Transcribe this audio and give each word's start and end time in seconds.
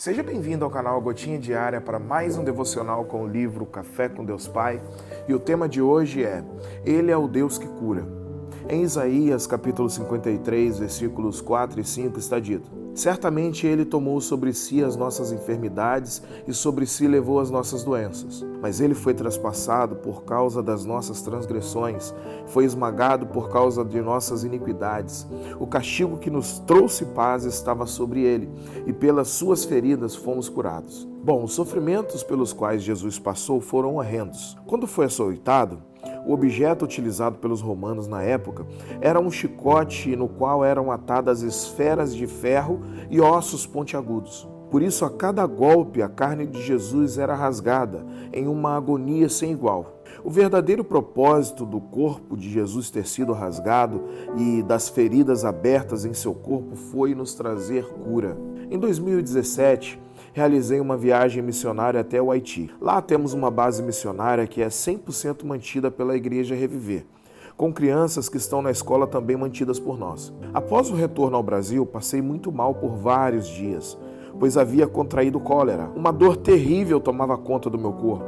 Seja 0.00 0.22
bem-vindo 0.22 0.64
ao 0.64 0.70
canal 0.70 0.98
Gotinha 0.98 1.38
Diária 1.38 1.78
para 1.78 1.98
mais 1.98 2.38
um 2.38 2.42
devocional 2.42 3.04
com 3.04 3.22
o 3.22 3.28
livro 3.28 3.66
Café 3.66 4.08
com 4.08 4.24
Deus 4.24 4.48
Pai. 4.48 4.80
E 5.28 5.34
o 5.34 5.38
tema 5.38 5.68
de 5.68 5.82
hoje 5.82 6.24
é 6.24 6.42
Ele 6.86 7.10
é 7.10 7.16
o 7.18 7.28
Deus 7.28 7.58
que 7.58 7.66
cura. 7.66 8.19
Em 8.72 8.82
Isaías 8.82 9.48
capítulo 9.48 9.90
53, 9.90 10.78
versículos 10.78 11.40
4 11.40 11.80
e 11.80 11.84
5 11.84 12.20
está 12.20 12.38
dito: 12.38 12.70
Certamente 12.94 13.66
ele 13.66 13.84
tomou 13.84 14.20
sobre 14.20 14.52
si 14.52 14.80
as 14.84 14.94
nossas 14.94 15.32
enfermidades 15.32 16.22
e 16.46 16.54
sobre 16.54 16.86
si 16.86 17.08
levou 17.08 17.40
as 17.40 17.50
nossas 17.50 17.82
doenças. 17.82 18.46
Mas 18.62 18.80
ele 18.80 18.94
foi 18.94 19.12
traspassado 19.12 19.96
por 19.96 20.22
causa 20.22 20.62
das 20.62 20.84
nossas 20.84 21.20
transgressões, 21.20 22.14
foi 22.46 22.64
esmagado 22.64 23.26
por 23.26 23.48
causa 23.48 23.84
de 23.84 24.00
nossas 24.00 24.44
iniquidades. 24.44 25.26
O 25.58 25.66
castigo 25.66 26.18
que 26.18 26.30
nos 26.30 26.60
trouxe 26.60 27.06
paz 27.06 27.42
estava 27.44 27.86
sobre 27.86 28.20
ele, 28.20 28.48
e 28.86 28.92
pelas 28.92 29.30
suas 29.30 29.64
feridas 29.64 30.14
fomos 30.14 30.48
curados. 30.48 31.08
Bom, 31.24 31.42
os 31.42 31.54
sofrimentos 31.54 32.22
pelos 32.22 32.52
quais 32.52 32.84
Jesus 32.84 33.18
passou 33.18 33.60
foram 33.60 33.96
horrendos. 33.96 34.56
Quando 34.64 34.86
foi 34.86 35.06
açoitado, 35.06 35.89
o 36.30 36.32
objeto 36.32 36.84
utilizado 36.84 37.38
pelos 37.38 37.60
romanos 37.60 38.06
na 38.06 38.22
época 38.22 38.64
era 39.00 39.18
um 39.18 39.32
chicote 39.32 40.14
no 40.14 40.28
qual 40.28 40.64
eram 40.64 40.92
atadas 40.92 41.42
esferas 41.42 42.14
de 42.14 42.24
ferro 42.28 42.80
e 43.10 43.20
ossos 43.20 43.66
pontiagudos. 43.66 44.48
Por 44.70 44.80
isso, 44.80 45.04
a 45.04 45.10
cada 45.10 45.44
golpe, 45.44 46.00
a 46.00 46.08
carne 46.08 46.46
de 46.46 46.62
Jesus 46.62 47.18
era 47.18 47.34
rasgada 47.34 48.06
em 48.32 48.46
uma 48.46 48.76
agonia 48.76 49.28
sem 49.28 49.50
igual. 49.50 50.00
O 50.22 50.30
verdadeiro 50.30 50.84
propósito 50.84 51.66
do 51.66 51.80
corpo 51.80 52.36
de 52.36 52.48
Jesus 52.48 52.92
ter 52.92 53.08
sido 53.08 53.32
rasgado 53.32 54.00
e 54.36 54.62
das 54.62 54.88
feridas 54.88 55.44
abertas 55.44 56.04
em 56.04 56.14
seu 56.14 56.32
corpo 56.32 56.76
foi 56.76 57.12
nos 57.12 57.34
trazer 57.34 57.86
cura. 57.86 58.38
Em 58.70 58.78
2017, 58.78 59.98
realizei 60.32 60.80
uma 60.80 60.96
viagem 60.96 61.42
missionária 61.42 62.00
até 62.00 62.20
o 62.20 62.30
Haiti. 62.30 62.70
Lá 62.80 63.00
temos 63.02 63.32
uma 63.32 63.50
base 63.50 63.82
missionária 63.82 64.46
que 64.46 64.62
é 64.62 64.68
100% 64.68 65.44
mantida 65.44 65.90
pela 65.90 66.16
Igreja 66.16 66.54
Reviver 66.54 67.04
com 67.60 67.70
crianças 67.70 68.26
que 68.26 68.38
estão 68.38 68.62
na 68.62 68.70
escola 68.70 69.06
também 69.06 69.36
mantidas 69.36 69.78
por 69.78 69.98
nós. 69.98 70.32
Após 70.54 70.88
o 70.88 70.94
retorno 70.94 71.36
ao 71.36 71.42
Brasil, 71.42 71.84
passei 71.84 72.22
muito 72.22 72.50
mal 72.50 72.74
por 72.74 72.96
vários 72.96 73.46
dias, 73.46 73.98
pois 74.38 74.56
havia 74.56 74.86
contraído 74.86 75.38
cólera. 75.38 75.90
Uma 75.94 76.10
dor 76.10 76.38
terrível 76.38 76.98
tomava 76.98 77.36
conta 77.36 77.68
do 77.68 77.76
meu 77.76 77.92
corpo. 77.92 78.24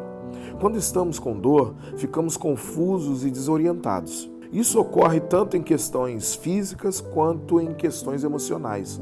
Quando 0.61 0.77
estamos 0.77 1.19
com 1.19 1.33
dor, 1.33 1.75
ficamos 1.97 2.37
confusos 2.37 3.25
e 3.25 3.31
desorientados. 3.31 4.31
Isso 4.53 4.79
ocorre 4.79 5.19
tanto 5.19 5.57
em 5.57 5.63
questões 5.63 6.35
físicas 6.35 7.01
quanto 7.01 7.59
em 7.59 7.73
questões 7.73 8.25
emocionais. 8.25 9.01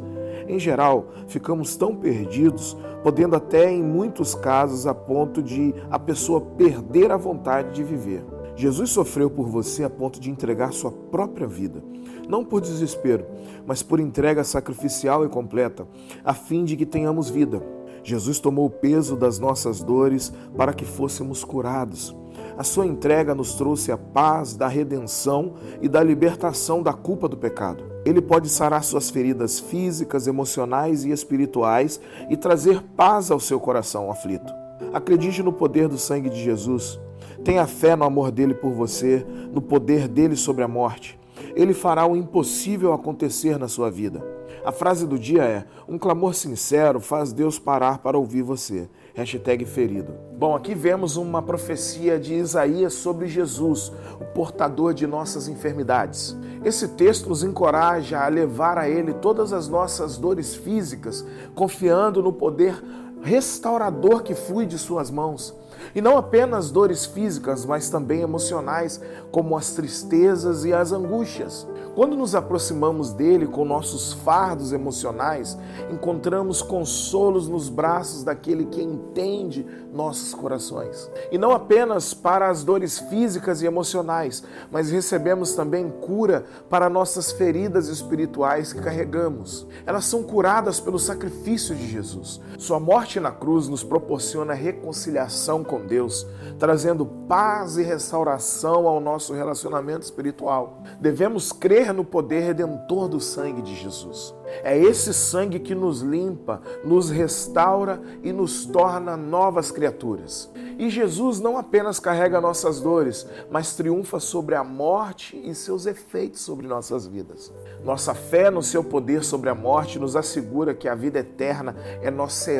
Em 0.51 0.59
geral, 0.59 1.07
ficamos 1.29 1.77
tão 1.77 1.95
perdidos, 1.95 2.77
podendo 3.05 3.37
até 3.37 3.71
em 3.71 3.85
muitos 3.85 4.35
casos 4.35 4.85
a 4.85 4.93
ponto 4.93 5.41
de 5.41 5.73
a 5.89 5.97
pessoa 5.97 6.41
perder 6.41 7.13
a 7.13 7.17
vontade 7.17 7.73
de 7.73 7.85
viver. 7.85 8.25
Jesus 8.57 8.91
sofreu 8.91 9.31
por 9.31 9.47
você 9.47 9.85
a 9.85 9.89
ponto 9.89 10.19
de 10.19 10.29
entregar 10.29 10.73
sua 10.73 10.91
própria 10.91 11.47
vida, 11.47 11.81
não 12.29 12.45
por 12.45 12.61
desespero, 12.61 13.25
mas 13.65 13.81
por 13.81 14.01
entrega 14.01 14.43
sacrificial 14.43 15.25
e 15.25 15.29
completa, 15.29 15.87
a 16.25 16.35
fim 16.35 16.65
de 16.65 16.77
que 16.77 16.85
tenhamos 16.85 17.31
vida. 17.31 17.63
Jesus 18.03 18.39
tomou 18.39 18.67
o 18.67 18.71
peso 18.71 19.17
das 19.17 19.39
nossas 19.39 19.83
dores 19.83 20.33
para 20.57 20.73
que 20.73 20.85
fôssemos 20.85 21.45
curados. 21.45 22.15
A 22.57 22.63
sua 22.63 22.87
entrega 22.87 23.35
nos 23.35 23.55
trouxe 23.55 23.91
a 23.93 23.97
paz 23.97 24.55
da 24.55 24.69
redenção 24.69 25.55
e 25.81 25.89
da 25.89 26.03
libertação 26.03 26.83
da 26.83 26.93
culpa 26.93 27.29
do 27.29 27.37
pecado. 27.37 27.85
Ele 28.05 28.21
pode 28.21 28.49
sarar 28.49 28.83
suas 28.83 29.11
feridas 29.11 29.61
físicas, 29.61 30.27
emocionais 30.27 31.05
e 31.05 31.11
espirituais 31.11 32.01
e 32.29 32.37
trazer 32.37 32.83
paz 32.97 33.31
ao 33.31 33.41
seu 33.41 33.61
coração 33.61 34.11
aflito. 34.11 34.53
Acredite 34.93 35.43
no 35.43 35.53
poder 35.53 35.89
do 35.89 35.99
sangue 35.99 36.31
de 36.31 36.43
Jesus. 36.43 36.99
Tenha 37.45 37.67
fé 37.67 37.95
no 37.95 38.05
amor 38.05 38.31
dele 38.31 38.55
por 38.55 38.73
você, 38.73 39.25
no 39.53 39.61
poder 39.61 40.09
dele 40.09 40.37
sobre 40.37 40.65
a 40.65 40.69
morte. 40.69 41.20
Ele 41.55 41.75
fará 41.75 42.07
o 42.07 42.17
impossível 42.17 42.93
acontecer 42.93 43.59
na 43.59 43.69
sua 43.69 43.91
vida. 43.91 44.25
A 44.65 44.73
frase 44.73 45.07
do 45.07 45.19
dia 45.19 45.43
é: 45.45 45.65
Um 45.89 45.99
clamor 45.99 46.35
sincero 46.35 47.01
faz 47.01 47.33
Deus 47.33 47.59
parar 47.59 47.99
para 47.99 48.19
ouvir 48.19 48.43
você. 48.43 48.89
Hashtag 49.15 49.65
ferido. 49.65 50.13
Bom, 50.39 50.55
aqui 50.55 50.75
vemos 50.75 51.17
uma 51.17 51.43
profecia 51.43 52.19
de 52.19 52.35
Isaías 52.35 52.95
sobre 52.95 53.27
Jesus, 53.27 53.93
o 54.21 54.25
portador 54.35 54.95
de 54.95 55.07
nossas 55.07 55.49
enfermidades. 55.49 56.37
Esse 56.65 56.89
texto 56.89 57.29
nos 57.29 57.43
encoraja 57.43 58.21
a 58.21 58.29
levar 58.29 58.79
a 58.79 58.89
Ele 58.89 59.15
todas 59.15 59.53
as 59.53 59.69
nossas 59.69 60.17
dores 60.17 60.55
físicas, 60.55 61.27
confiando 61.55 62.23
no 62.23 62.33
poder 62.33 62.83
restaurador 63.23 64.23
que 64.23 64.35
flui 64.35 64.67
de 64.67 64.79
Suas 64.79 65.11
mãos. 65.11 65.55
E 65.95 66.01
não 66.01 66.17
apenas 66.17 66.71
dores 66.71 67.07
físicas, 67.07 67.65
mas 67.65 67.91
também 67.91 68.21
emocionais, 68.21 69.01
como 69.31 69.57
as 69.57 69.73
tristezas 69.73 70.65
e 70.65 70.73
as 70.73 70.93
angústias. 70.93 71.67
Quando 71.95 72.17
nos 72.17 72.35
aproximamos 72.35 73.13
dele 73.13 73.47
com 73.47 73.65
nossos 73.65 74.13
fardos 74.13 74.73
emocionais, 74.73 75.59
encontramos 75.91 76.63
consolos 76.63 77.49
nos 77.49 77.69
braços 77.69 78.23
daquele 78.23 78.67
que 78.67 78.81
entende 78.81 79.67
nossos 79.93 80.33
corações. 80.33 81.11
E 81.33 81.39
não 81.39 81.51
apenas 81.51 82.15
para 82.15 82.49
as 82.49 82.63
dores 82.63 82.99
físicas 82.99 83.61
e 83.61 83.67
emocionais, 83.67 84.45
mas 84.71 84.91
recebemos 84.91 85.55
também 85.55 85.91
cura 85.91 86.45
para 86.69 86.89
nossas 86.89 87.33
feridas 87.33 87.89
espirituais 87.89 88.73
que 88.73 88.81
carregamos. 88.81 89.67
Elas 89.85 90.05
são 90.05 90.23
curadas 90.23 90.79
pelo 90.79 90.99
sacrifício 90.99 91.75
de 91.75 91.89
Jesus. 91.89 92.41
Sua 92.57 92.79
morte 92.79 93.10
na 93.19 93.33
cruz 93.33 93.67
nos 93.67 93.83
proporciona 93.83 94.53
reconciliação 94.53 95.65
com 95.65 95.81
Deus, 95.81 96.27
trazendo 96.59 97.05
paz 97.05 97.77
e 97.79 97.83
restauração 97.83 98.87
ao 98.87 99.01
nosso 99.01 99.33
relacionamento 99.33 100.05
espiritual. 100.05 100.83
Devemos 101.01 101.51
crer 101.51 101.93
no 101.93 102.05
poder 102.05 102.41
redentor 102.41 103.09
do 103.09 103.21
sangue 103.21 103.63
de 103.63 103.75
Jesus. 103.75 104.35
É 104.63 104.77
esse 104.77 105.15
sangue 105.15 105.61
que 105.61 105.75
nos 105.75 106.01
limpa, 106.01 106.61
nos 106.85 107.09
restaura 107.09 108.01
e 108.23 108.33
nos 108.33 108.67
torna 108.67 109.17
novas 109.17 109.71
criaturas. 109.71 110.51
E 110.79 110.89
Jesus 110.89 111.41
não 111.41 111.57
apenas 111.57 112.01
carrega 112.01 112.41
nossas 112.41 112.81
dores, 112.81 113.27
mas 113.51 113.75
triunfa 113.75 114.19
sobre 114.19 114.55
a 114.55 114.65
morte 114.65 115.41
e 115.45 115.55
seus 115.55 115.87
efeitos 115.87 116.41
sobre 116.41 116.67
nossas 116.67 117.07
vidas. 117.07 117.53
Nossa 117.85 118.15
fé 118.15 118.51
no 118.51 118.63
seu 118.63 118.83
poder 118.83 119.23
sobre 119.23 119.51
a 119.51 119.55
morte 119.55 119.99
nos 119.99 120.17
assegura 120.17 120.75
que 120.75 120.89
a 120.89 120.95
vida 120.95 121.19
eterna 121.19 121.77
é 122.03 122.11
nossa 122.11 122.51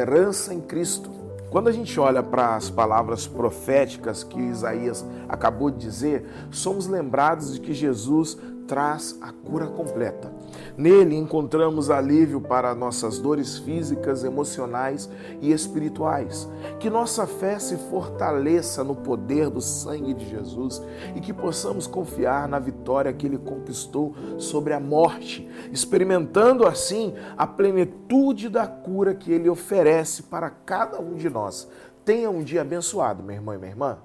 em 0.49 0.61
Cristo. 0.61 1.11
Quando 1.51 1.69
a 1.69 1.73
gente 1.73 1.99
olha 1.99 2.23
para 2.23 2.55
as 2.55 2.71
palavras 2.71 3.27
proféticas 3.27 4.23
que 4.23 4.39
Isaías 4.39 5.05
acabou 5.29 5.71
de 5.71 5.79
dizer, 5.79 6.25
somos 6.51 6.87
lembrados 6.87 7.55
de 7.55 7.61
que 7.61 7.75
Jesus 7.75 8.39
traz 8.71 9.19
a 9.21 9.33
cura 9.33 9.67
completa. 9.67 10.33
Nele 10.77 11.17
encontramos 11.17 11.91
alívio 11.91 12.41
para 12.41 12.73
nossas 12.73 13.19
dores 13.19 13.59
físicas, 13.59 14.23
emocionais 14.23 15.11
e 15.41 15.51
espirituais. 15.51 16.49
Que 16.79 16.89
nossa 16.89 17.27
fé 17.27 17.59
se 17.59 17.77
fortaleça 17.77 18.85
no 18.85 18.95
poder 18.95 19.51
do 19.51 19.61
sangue 19.61 20.15
de 20.15 20.31
Jesus 20.31 20.81
e 21.17 21.21
que 21.21 21.33
possamos 21.33 21.89
confiar 21.89 22.47
na 22.47 22.61
vitória 22.61 23.13
que 23.13 23.27
ele 23.27 23.39
conquistou 23.39 24.15
sobre 24.39 24.73
a 24.73 24.79
morte, 24.79 25.51
experimentando 25.73 26.65
assim 26.65 27.13
a 27.37 27.49
plenitude 27.49 28.49
da 28.49 28.69
cura 28.69 29.17
que 29.17 29.33
ele 29.33 29.49
oferece 29.49 30.23
para 30.23 30.49
cada 30.49 31.01
um 31.01 31.15
de 31.15 31.29
nós. 31.29 31.69
Tenha 32.05 32.31
um 32.31 32.45
dia 32.45 32.61
abençoado, 32.61 33.21
meu 33.21 33.35
irmão 33.35 33.53
e 33.53 33.59
minha 33.59 33.73
irmã. 33.73 33.99